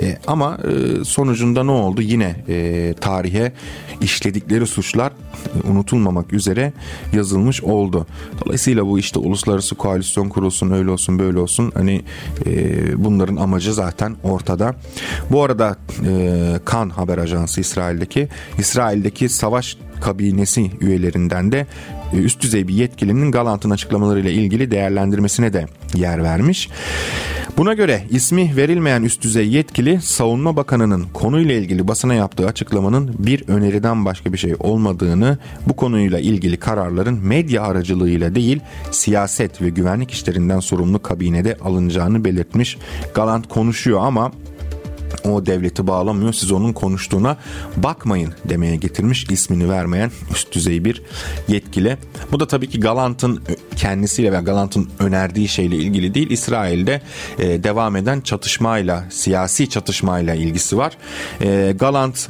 [0.00, 2.02] E, ama e, sonucunda ne oldu?
[2.02, 3.52] Yine e, tarihe
[4.00, 6.72] işledikleri suçlar e, unutulmamak üzere
[7.12, 8.06] yazılmış oldu.
[8.44, 12.02] Dolayısıyla bu işte uluslararası koalisyon kurulsun öyle olsun böyle olsun hani
[12.46, 14.74] e, bunların amacı zaten ortada.
[15.30, 21.66] Bu arada e, Kan haber ajansı İsrail'deki İsrail'deki savaş kabinesi üyelerinden de
[22.12, 26.68] e, üst düzey bir yetkilinin Galant'ın açıklamalarıyla ilgili değerlendirmesine de yer vermiş.
[27.56, 33.48] Buna göre ismi verilmeyen üst düzey yetkili Savunma Bakanı'nın konuyla ilgili basına yaptığı açıklamanın bir
[33.48, 38.60] öneriden başka bir şey olmadığını, bu konuyla ilgili kararların medya aracılığıyla değil
[38.90, 42.78] siyaset ve güvenlik işlerinden sorumlu kabinede alınacağını belirtmiş.
[43.14, 44.32] Galant konuşuyor ama
[45.24, 47.36] o devleti bağlamıyor siz onun konuştuğuna
[47.76, 51.02] bakmayın demeye getirmiş ismini vermeyen üst düzey bir
[51.48, 51.98] yetkili.
[52.32, 53.42] Bu da tabii ki Galant'ın
[53.76, 57.02] kendisiyle ve Galant'ın önerdiği şeyle ilgili değil İsrail'de
[57.38, 60.96] e, devam eden çatışmayla siyasi çatışmayla ilgisi var.
[61.40, 62.28] E, Galant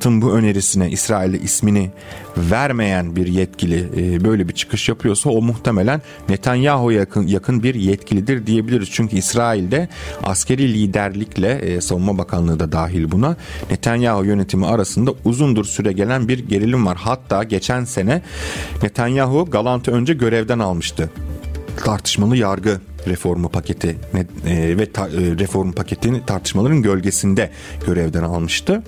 [0.00, 1.90] Tım bu önerisine İsrail'e ismini
[2.36, 8.46] vermeyen bir yetkili e, böyle bir çıkış yapıyorsa o muhtemelen Netanyahu'ya yakın, yakın bir yetkilidir
[8.46, 8.88] diyebiliriz.
[8.92, 9.88] Çünkü İsrail'de
[10.22, 13.36] askeri liderlikle e, savunma bakanlığı da dahil buna
[13.70, 16.96] Netanyahu yönetimi arasında uzundur süre gelen bir gerilim var.
[17.00, 18.22] Hatta geçen sene
[18.82, 21.10] Netanyahu Galant'ı önce görevden almıştı
[21.84, 23.96] tartışmalı yargı reformu paketi
[24.46, 24.88] e, ve e,
[25.38, 27.50] reform paketini tartışmaların gölgesinde
[27.86, 28.82] görevden almıştı.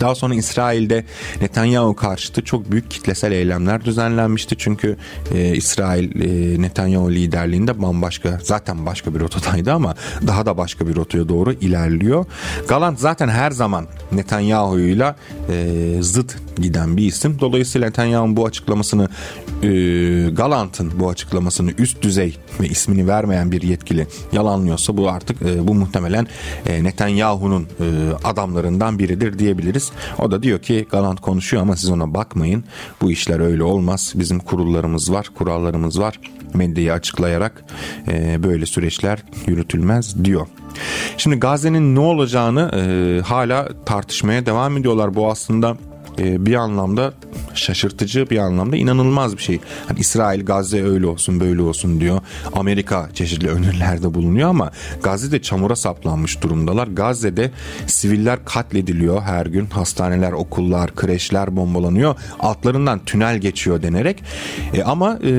[0.00, 1.04] Daha sonra İsrail'de
[1.40, 4.54] Netanyahu karşıtı çok büyük kitlesel eylemler düzenlenmişti.
[4.58, 4.96] Çünkü
[5.34, 9.94] e, İsrail e, Netanyahu liderliğinde bambaşka zaten başka bir rotadaydı ama
[10.26, 12.24] daha da başka bir rotaya doğru ilerliyor.
[12.68, 15.16] Galant zaten her zaman Netanyahu'yla
[15.48, 17.36] e, zıt giden bir isim.
[17.40, 19.08] Dolayısıyla Netanyahu'nun bu açıklamasını
[19.62, 19.68] e,
[20.30, 25.74] Galant'ın bu açıklamasını üst düzey ve ismini vermeyen bir yetkili yalanlıyorsa bu artık e, bu
[25.74, 26.26] muhtemelen
[26.66, 27.86] e, Netanyahu'nun e,
[28.24, 29.81] adamlarından biridir diyebiliriz.
[30.18, 32.64] O da diyor ki Galant konuşuyor ama siz ona bakmayın.
[33.00, 34.12] Bu işler öyle olmaz.
[34.16, 36.20] Bizim kurullarımız var, kurallarımız var.
[36.54, 37.64] Medyayı açıklayarak
[38.08, 40.46] e, böyle süreçler yürütülmez diyor.
[41.16, 45.14] Şimdi Gazze'nin ne olacağını e, hala tartışmaya devam ediyorlar.
[45.14, 45.76] Bu aslında
[46.18, 47.12] e, bir anlamda
[47.54, 49.60] şaşırtıcı bir anlamda inanılmaz bir şey.
[49.88, 52.20] Hani İsrail Gazze öyle olsun böyle olsun diyor.
[52.52, 54.70] Amerika çeşitli önerilerde bulunuyor ama
[55.02, 56.86] Gazze'de çamura saplanmış durumdalar.
[56.86, 57.50] Gazze'de
[57.86, 59.66] siviller katlediliyor her gün.
[59.66, 62.14] Hastaneler, okullar, kreşler bombalanıyor.
[62.40, 64.22] Altlarından tünel geçiyor denerek.
[64.74, 65.30] E, ama e,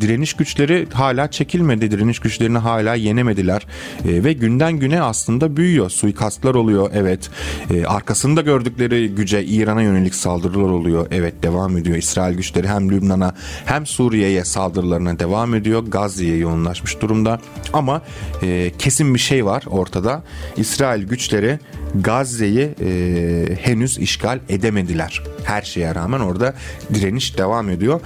[0.00, 1.90] direniş güçleri hala çekilmedi.
[1.90, 3.66] Direniş güçlerini hala yenemediler.
[4.08, 5.90] E, ve günden güne aslında büyüyor.
[5.90, 7.30] Suikastlar oluyor evet.
[7.70, 11.06] E, arkasında gördükleri güce İran'a yönelik saldırılar oluyor.
[11.10, 11.96] Evet devam ediyor.
[11.96, 15.82] İsrail güçleri hem Lübnan'a hem Suriye'ye saldırılarına devam ediyor.
[15.88, 17.40] Gazze'ye yoğunlaşmış durumda.
[17.72, 18.02] Ama
[18.42, 20.22] e, kesin bir şey var ortada.
[20.56, 21.58] İsrail güçleri
[21.94, 25.22] Gazze'yi e, henüz işgal edemediler.
[25.44, 26.54] Her şeye rağmen orada
[26.94, 28.00] direniş devam ediyor.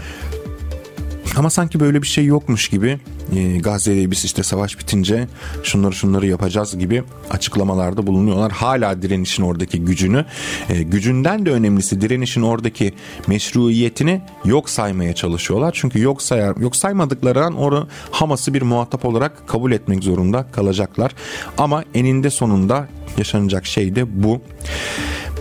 [1.36, 2.98] Ama sanki böyle bir şey yokmuş gibi
[3.34, 5.28] e, Gazze'de biz işte savaş bitince
[5.62, 8.52] şunları şunları yapacağız gibi açıklamalarda bulunuyorlar.
[8.52, 10.24] Hala direnişin oradaki gücünü,
[10.68, 12.94] e, gücünden de önemlisi direnişin oradaki
[13.26, 15.72] meşruiyetini yok saymaya çalışıyorlar.
[15.80, 21.14] Çünkü yok sayar, yok saymadıkları an onu Hamas'ı bir muhatap olarak kabul etmek zorunda kalacaklar.
[21.58, 24.40] Ama eninde sonunda yaşanacak şey de bu.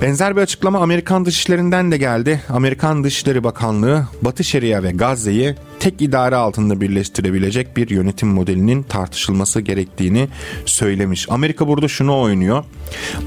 [0.02, 2.42] Benzer bir açıklama Amerikan Dışişlerinden de geldi.
[2.50, 9.62] Amerikan Dışişleri Bakanlığı Batı Şeria ve Gazze'yi tek idare altında birleştirebilecek bir yönetim modelinin tartışılması
[9.62, 10.28] gerektiğini
[10.66, 11.28] söylemiş.
[11.30, 12.64] Amerika burada şunu oynuyor.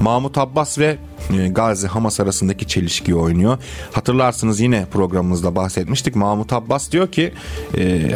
[0.01, 0.97] Mahmut Abbas ve
[1.33, 3.57] e, Gazze Hamas arasındaki çelişkiyi oynuyor.
[3.91, 6.15] Hatırlarsınız yine programımızda bahsetmiştik.
[6.15, 7.33] Mahmut Abbas diyor ki
[7.77, 8.11] e,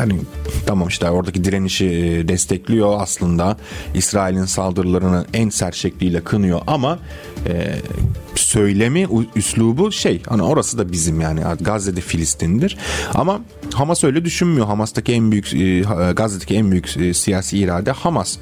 [0.65, 3.57] tamam işte oradaki direnişi e, destekliyor aslında.
[3.95, 6.99] İsrail'in saldırılarını en sert şekliyle kınıyor ama
[7.47, 7.75] e,
[8.53, 12.77] söylemi, üslubu şey hani orası da bizim yani Gazze'de Filistin'dir.
[13.13, 13.41] Ama
[13.73, 14.65] Hamas öyle düşünmüyor.
[14.65, 15.81] Hamas'taki en büyük e,
[16.13, 18.37] Gazze'deki en büyük e, siyasi irade Hamas.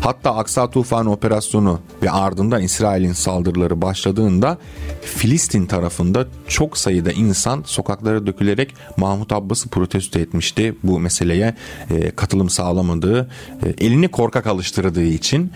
[0.00, 4.58] Hatta Aksa Tufan operasyonu ve ardından İsrail'in saldırıları başladığında
[5.02, 10.74] Filistin tarafında çok sayıda insan sokaklara dökülerek Mahmut Abbas'ı protesto etmişti.
[10.82, 11.54] Bu meseleye
[11.90, 13.30] e, katılım sağlamadığı,
[13.78, 15.52] elini korkak alıştırdığı için.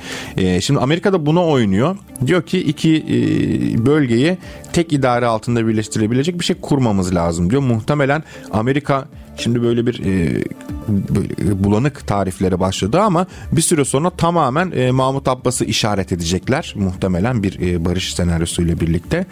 [0.60, 1.96] Şimdi Amerika'da buna oynuyor.
[2.26, 3.04] Diyor ki iki
[3.96, 4.38] bölgeyi
[4.72, 7.62] tek idare altında birleştirebilecek bir şey kurmamız lazım diyor.
[7.62, 10.44] Muhtemelen Amerika Şimdi böyle bir e,
[10.88, 16.74] böyle bulanık tariflere başladı ama bir süre sonra tamamen e, Mahmut Abbas'ı işaret edecekler.
[16.76, 19.26] Muhtemelen bir e, barış senaryosuyla birlikte.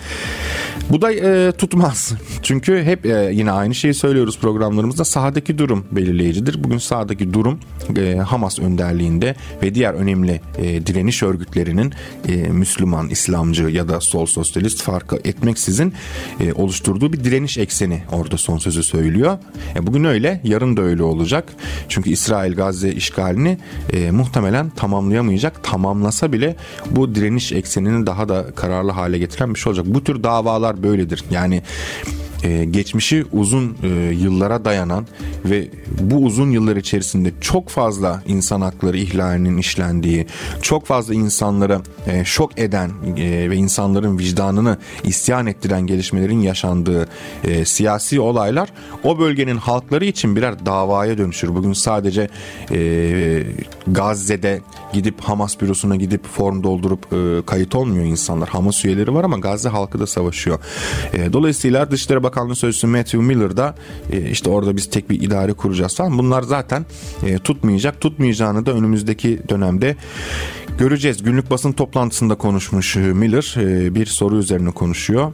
[0.90, 2.12] Bu da e, tutmaz.
[2.42, 5.04] Çünkü hep e, yine aynı şeyi söylüyoruz programlarımızda.
[5.04, 6.64] Sahadaki durum belirleyicidir.
[6.64, 7.60] Bugün sahadaki durum
[7.96, 11.92] e, Hamas önderliğinde ve diğer önemli e, direniş örgütlerinin
[12.28, 15.94] e, Müslüman, İslamcı ya da sol sosyalist farkı etmeksizin
[16.40, 19.38] e, oluşturduğu bir direniş ekseni orada son sözü söylüyor.
[19.76, 21.52] E, bugün öyle, yarın da öyle olacak.
[21.88, 23.58] Çünkü İsrail Gazze işgalini
[23.92, 25.64] e, muhtemelen tamamlayamayacak.
[25.64, 26.56] Tamamlasa bile
[26.90, 29.86] bu direniş eksenini daha da kararlı hale getiren bir şey olacak.
[29.88, 31.24] Bu tür davalar böyledir.
[31.30, 31.62] Yani
[32.44, 35.06] e, geçmişi uzun e, yıllara dayanan
[35.44, 35.68] ve
[36.00, 40.26] bu uzun yıllar içerisinde çok fazla insan hakları ihlalinin işlendiği,
[40.62, 42.90] çok fazla insanlara e, şok eden
[43.50, 47.08] ve insanların vicdanını isyan ettiren gelişmelerin yaşandığı
[47.64, 48.68] siyasi olaylar
[49.04, 51.54] o bölgenin halkları için birer davaya dönüşür.
[51.54, 52.28] Bugün sadece
[53.86, 54.60] Gazze'de
[54.94, 58.48] gidip Hamas bürosuna gidip form doldurup e, kayıt olmuyor insanlar.
[58.48, 60.58] Hamas üyeleri var ama Gazze halkı da savaşıyor.
[61.12, 63.74] E, dolayısıyla Dışişleri Bakanlığı Sözcüsü Matthew Miller da
[64.12, 66.18] e, işte orada biz tek bir idare kuracağız falan.
[66.18, 66.86] Bunlar zaten
[67.26, 68.00] e, tutmayacak.
[68.00, 69.96] Tutmayacağını da önümüzdeki dönemde
[70.78, 71.22] göreceğiz.
[71.22, 75.32] Günlük basın toplantısında konuşmuş Miller e, bir soru üzerine konuşuyor.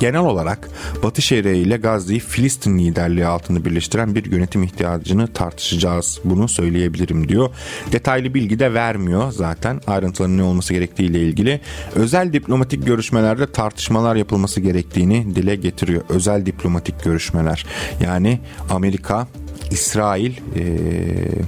[0.00, 0.68] Genel olarak
[1.02, 6.20] Batı Şeria ile Gazze'yi Filistin liderliği altında birleştiren bir yönetim ihtiyacını tartışacağız.
[6.24, 7.50] Bunu söyleyebilirim diyor.
[7.92, 11.60] Detaylı bilgi de vermiyor zaten ayrıntıların ne olması gerektiği ile ilgili.
[11.94, 16.02] Özel diplomatik görüşmelerde tartışmalar yapılması gerektiğini dile getiriyor.
[16.08, 17.66] Özel diplomatik görüşmeler.
[18.00, 19.28] Yani Amerika,
[19.70, 20.64] İsrail e,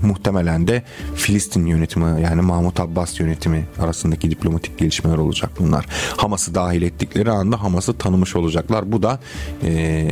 [0.02, 0.82] muhtemelen de
[1.14, 5.86] Filistin yönetimi yani Mahmut Abbas yönetimi arasındaki diplomatik gelişmeler olacak bunlar.
[6.16, 8.92] Hamas'ı dahil ettikleri anda Hamas'ı tanımış olacaklar.
[8.92, 9.20] Bu da
[9.64, 10.10] e,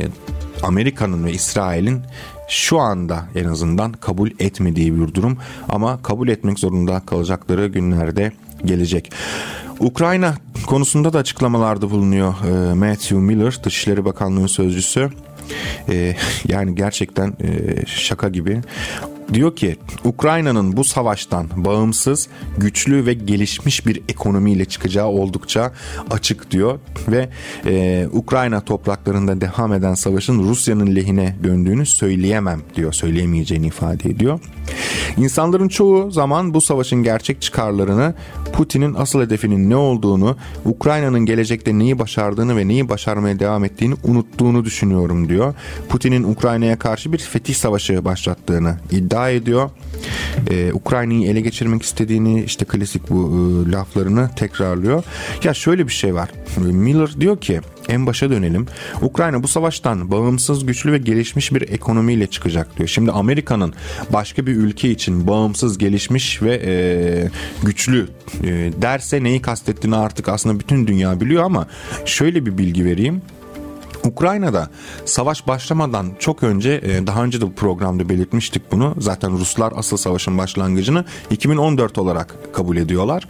[0.63, 2.01] Amerika'nın ve İsrail'in
[2.47, 5.37] şu anda en azından kabul etmediği bir durum
[5.69, 8.31] ama kabul etmek zorunda kalacakları günlerde
[8.65, 9.11] gelecek.
[9.79, 10.35] Ukrayna
[10.67, 15.09] konusunda da açıklamalarda bulunuyor e, Matthew Miller, Dışişleri Bakanlığı sözcüsü.
[15.89, 16.15] E,
[16.47, 18.61] yani gerçekten e, şaka gibi.
[19.33, 25.71] Diyor ki Ukrayna'nın bu savaştan bağımsız, güçlü ve gelişmiş bir ekonomiyle çıkacağı oldukça
[26.11, 27.29] açık diyor ve
[27.65, 34.39] e, Ukrayna topraklarında devam eden savaşın Rusya'nın lehine döndüğünü söyleyemem diyor, söyleyemeyeceğini ifade ediyor.
[35.17, 38.13] İnsanların çoğu zaman bu savaşın gerçek çıkarlarını
[38.53, 44.65] Putin'in asıl hedefinin ne olduğunu, Ukrayna'nın gelecekte neyi başardığını ve neyi başarmaya devam ettiğini unuttuğunu
[44.65, 45.53] düşünüyorum diyor.
[45.89, 49.69] Putin'in Ukrayna'ya karşı bir fetih savaşı başlattığını iddia ediyor.
[50.51, 53.15] Ee, Ukrayna'yı ele geçirmek istediğini işte klasik bu
[53.67, 55.03] e, laflarını tekrarlıyor.
[55.43, 56.29] Ya şöyle bir şey var.
[56.57, 58.65] Miller diyor ki en başa dönelim.
[59.01, 62.89] Ukrayna bu savaştan bağımsız, güçlü ve gelişmiş bir ekonomiyle çıkacak diyor.
[62.89, 63.73] Şimdi Amerika'nın
[64.13, 66.73] başka bir ülke için bağımsız, gelişmiş ve e,
[67.63, 68.07] güçlü
[68.43, 68.47] e,
[68.81, 71.67] derse neyi kastettiğini artık aslında bütün dünya biliyor ama
[72.05, 73.21] şöyle bir bilgi vereyim.
[74.07, 74.69] Ukrayna'da
[75.05, 78.95] savaş başlamadan çok önce e, daha önce de bu programda belirtmiştik bunu.
[78.97, 83.27] Zaten Ruslar asıl savaşın başlangıcını 2014 olarak kabul ediyorlar.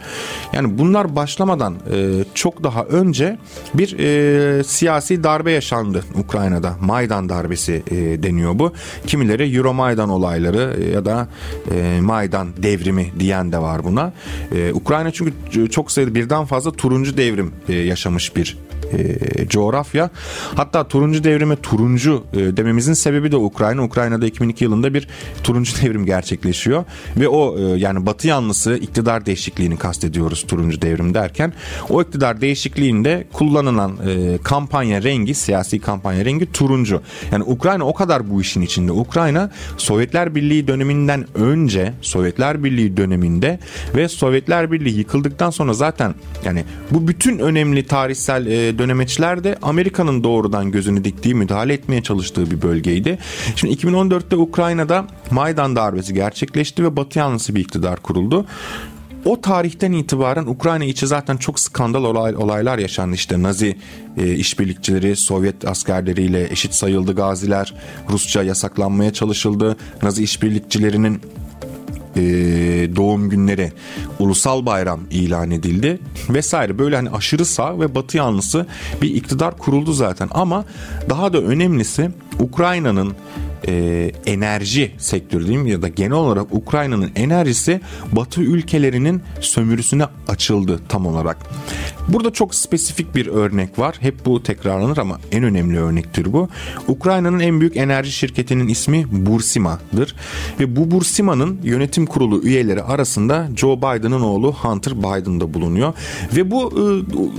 [0.52, 3.38] Yani bunlar başlamadan e, çok daha önce
[3.74, 6.76] bir e, siyasi darbe yaşandı Ukrayna'da.
[6.80, 7.82] Maydan darbesi
[8.22, 8.72] deniyor bu.
[9.06, 11.28] Kimileri Euromaidan olayları ya da
[12.00, 14.12] Maydan devrimi diyen de var buna.
[14.72, 15.32] Ukrayna çünkü
[15.70, 20.10] çok sayıda birden fazla turuncu devrim yaşamış bir e, coğrafya.
[20.54, 23.82] Hatta turuncu devrime turuncu e, dememizin sebebi de Ukrayna.
[23.82, 25.08] Ukrayna'da 2002 yılında bir
[25.44, 26.84] turuncu devrim gerçekleşiyor
[27.16, 31.52] ve o e, yani Batı yanlısı iktidar değişikliğini kastediyoruz turuncu devrim derken
[31.88, 37.02] o iktidar değişikliğinde kullanılan e, kampanya rengi siyasi kampanya rengi turuncu.
[37.32, 38.92] Yani Ukrayna o kadar bu işin içinde.
[38.92, 43.58] Ukrayna Sovyetler Birliği döneminden önce Sovyetler Birliği döneminde
[43.96, 50.24] ve Sovyetler Birliği yıkıldıktan sonra zaten yani bu bütün önemli tarihsel e, dönemeçler de Amerika'nın
[50.24, 53.18] doğrudan gözünü diktiği, müdahale etmeye çalıştığı bir bölgeydi.
[53.56, 58.46] Şimdi 2014'te Ukrayna'da Maydan darbesi gerçekleşti ve Batı yanlısı bir iktidar kuruldu.
[59.24, 63.14] O tarihten itibaren Ukrayna içi zaten çok skandal olay, olaylar yaşandı.
[63.14, 63.78] İşte Nazi
[64.16, 67.74] e, işbirlikçileri Sovyet askerleriyle eşit sayıldı gaziler.
[68.10, 69.76] Rusça yasaklanmaya çalışıldı.
[70.02, 71.20] Nazi işbirlikçilerinin
[72.18, 73.72] e, doğum günleri
[74.18, 75.98] ulusal bayram ilan edildi
[76.30, 76.78] vesaire.
[76.78, 78.66] Böyle hani aşırı sağ ve batı yanlısı
[79.02, 80.28] bir iktidar kuruldu zaten.
[80.30, 80.64] Ama
[81.10, 83.14] daha da önemlisi Ukrayna'nın
[83.68, 87.80] e, enerji sektörü diyeyim ya da genel olarak Ukrayna'nın enerjisi
[88.12, 91.36] Batı ülkelerinin sömürüsüne açıldı tam olarak.
[92.08, 93.96] Burada çok spesifik bir örnek var.
[94.00, 96.48] Hep bu tekrarlanır ama en önemli örnektir bu.
[96.88, 100.14] Ukrayna'nın en büyük enerji şirketinin ismi Bursima'dır.
[100.60, 105.92] Ve bu Bursima'nın yönetim kurulu üyeleri arasında Joe Biden'ın oğlu Hunter Biden da bulunuyor.
[106.36, 106.82] Ve bu e,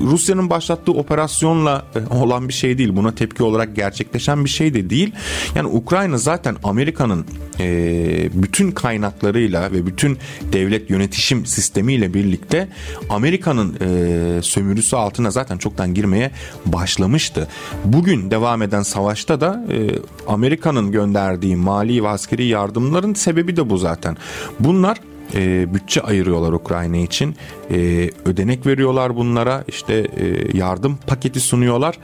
[0.06, 2.96] Rusya'nın başlattığı operasyonla e, olan bir şey değil.
[2.96, 5.12] Buna tepki olarak gerçekleşen bir şey de değil.
[5.56, 7.26] Yani Ukrayna zaten Amerika'nın
[7.60, 10.18] e, bütün kaynaklarıyla ve bütün
[10.54, 12.68] devlet yönetişim sistemiyle birlikte
[13.10, 16.32] Amerika'nın e, sömürüsü altına zaten çoktan girmeye
[16.66, 17.48] başlamıştı.
[17.86, 19.90] Bugün devam eden savaşta da e,
[20.28, 24.18] Amerika'nın gönderdiği mali ve askeri yardımların sebebi de bu zaten.
[24.60, 24.98] Bunlar
[25.36, 27.36] e, bütçe ayırıyorlar Ukrayna için.
[27.72, 29.64] E, ödenek veriyorlar bunlara.
[29.68, 31.96] işte e, yardım paketi sunuyorlar.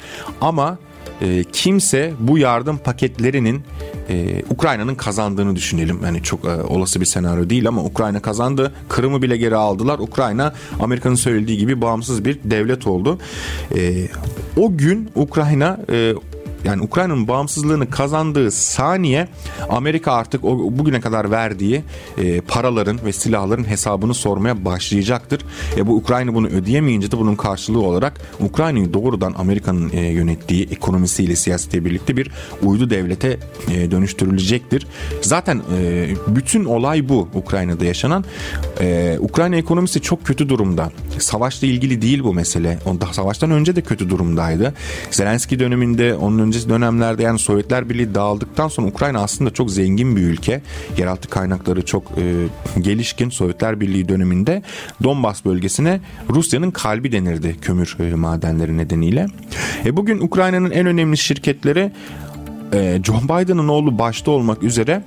[0.41, 0.77] Ama
[1.21, 3.63] e, kimse bu yardım paketlerinin
[4.09, 5.99] e, Ukrayna'nın kazandığını düşünelim.
[6.05, 8.73] Yani çok e, olası bir senaryo değil ama Ukrayna kazandı.
[8.89, 9.99] Kırım'ı bile geri aldılar.
[9.99, 13.19] Ukrayna Amerika'nın söylediği gibi bağımsız bir devlet oldu.
[13.75, 14.07] E,
[14.57, 16.13] o gün Ukrayna e,
[16.65, 19.27] yani Ukrayna'nın bağımsızlığını kazandığı saniye
[19.69, 21.83] Amerika artık o bugüne kadar verdiği
[22.17, 25.41] e, paraların ve silahların hesabını sormaya başlayacaktır.
[25.77, 31.35] E, bu Ukrayna bunu ödeyemeyince de bunun karşılığı olarak Ukrayna'yı doğrudan Amerika'nın e, yönettiği ekonomisiyle
[31.35, 32.31] siyasete birlikte bir
[32.63, 33.39] uydu devlete
[33.71, 34.87] e, dönüştürülecektir.
[35.21, 38.25] Zaten e, bütün olay bu Ukrayna'da yaşanan.
[38.81, 40.91] E, Ukrayna ekonomisi çok kötü durumda.
[41.19, 42.79] Savaşla ilgili değil bu mesele.
[42.85, 44.73] O, savaştan önce de kötü durumdaydı.
[45.11, 50.15] Zelenski döneminde onun önce öncesi dönemlerde yani Sovyetler Birliği dağıldıktan sonra Ukrayna aslında çok zengin
[50.15, 50.61] bir ülke.
[50.97, 52.47] Yeraltı kaynakları çok e,
[52.81, 54.61] gelişkin Sovyetler Birliği döneminde
[55.03, 59.27] Donbas bölgesine Rusya'nın kalbi denirdi kömür e, madenleri nedeniyle.
[59.85, 61.91] E, bugün Ukrayna'nın en önemli şirketleri
[62.73, 65.03] e, John Biden'ın oğlu başta olmak üzere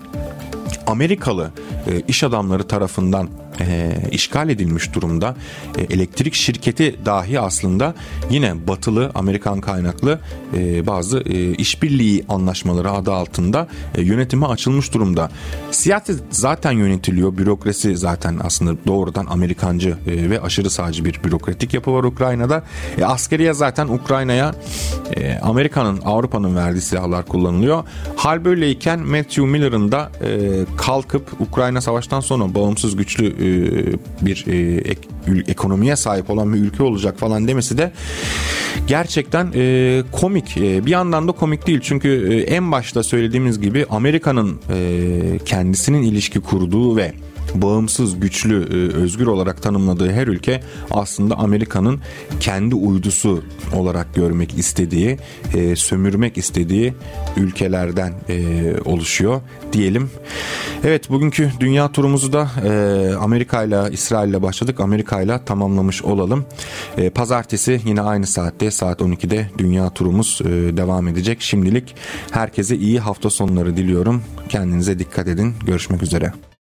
[0.87, 1.51] Amerikalı
[1.87, 3.29] e, iş adamları tarafından
[3.61, 5.37] e, işgal edilmiş durumda.
[5.79, 7.95] E, elektrik şirketi dahi aslında
[8.31, 10.19] yine batılı Amerikan kaynaklı
[10.57, 15.31] e, bazı e, işbirliği anlaşmaları adı altında e, yönetime açılmış durumda.
[15.71, 17.39] Siyaset zaten yönetiliyor.
[17.39, 22.65] Bürokrasi zaten aslında doğrudan Amerikancı e, ve aşırı sağcı bir bürokratik yapı var Ukrayna'da.
[22.99, 24.55] E, askeriye zaten Ukrayna'ya
[25.17, 27.85] e, Amerika'nın Avrupa'nın verdiği silahlar kullanılıyor.
[28.17, 30.29] Hal böyleyken Matthew Miller'ın da e,
[30.77, 33.48] kalkıp Ukrayna savaştan sonra bağımsız güçlü e,
[34.21, 35.01] bir e, ek,
[35.49, 37.93] ekonomiye sahip olan bir ülke olacak falan demesi de
[38.87, 40.57] gerçekten e, komik.
[40.57, 46.03] E, bir yandan da komik değil çünkü e, en başta söylediğimiz gibi Amerika'nın e, kendisinin
[46.03, 47.13] ilişki kurduğu ve
[47.55, 52.01] bağımsız, güçlü, e, özgür olarak tanımladığı her ülke aslında Amerika'nın
[52.41, 55.19] kendi uydusu olarak görmek istediği,
[55.55, 56.95] e, sömürmek istediği
[57.37, 59.41] ülkelerden e, oluşuyor
[59.73, 60.11] diyelim.
[60.85, 62.51] Evet bugünkü dünya turumuzu da
[63.21, 64.81] Amerika ile İsrail ile başladık.
[64.81, 66.45] Amerika ile tamamlamış olalım.
[67.15, 70.41] Pazartesi yine aynı saatte saat 12'de dünya turumuz
[70.77, 71.41] devam edecek.
[71.41, 71.95] Şimdilik
[72.31, 74.23] herkese iyi hafta sonları diliyorum.
[74.49, 75.55] Kendinize dikkat edin.
[75.67, 76.33] Görüşmek üzere.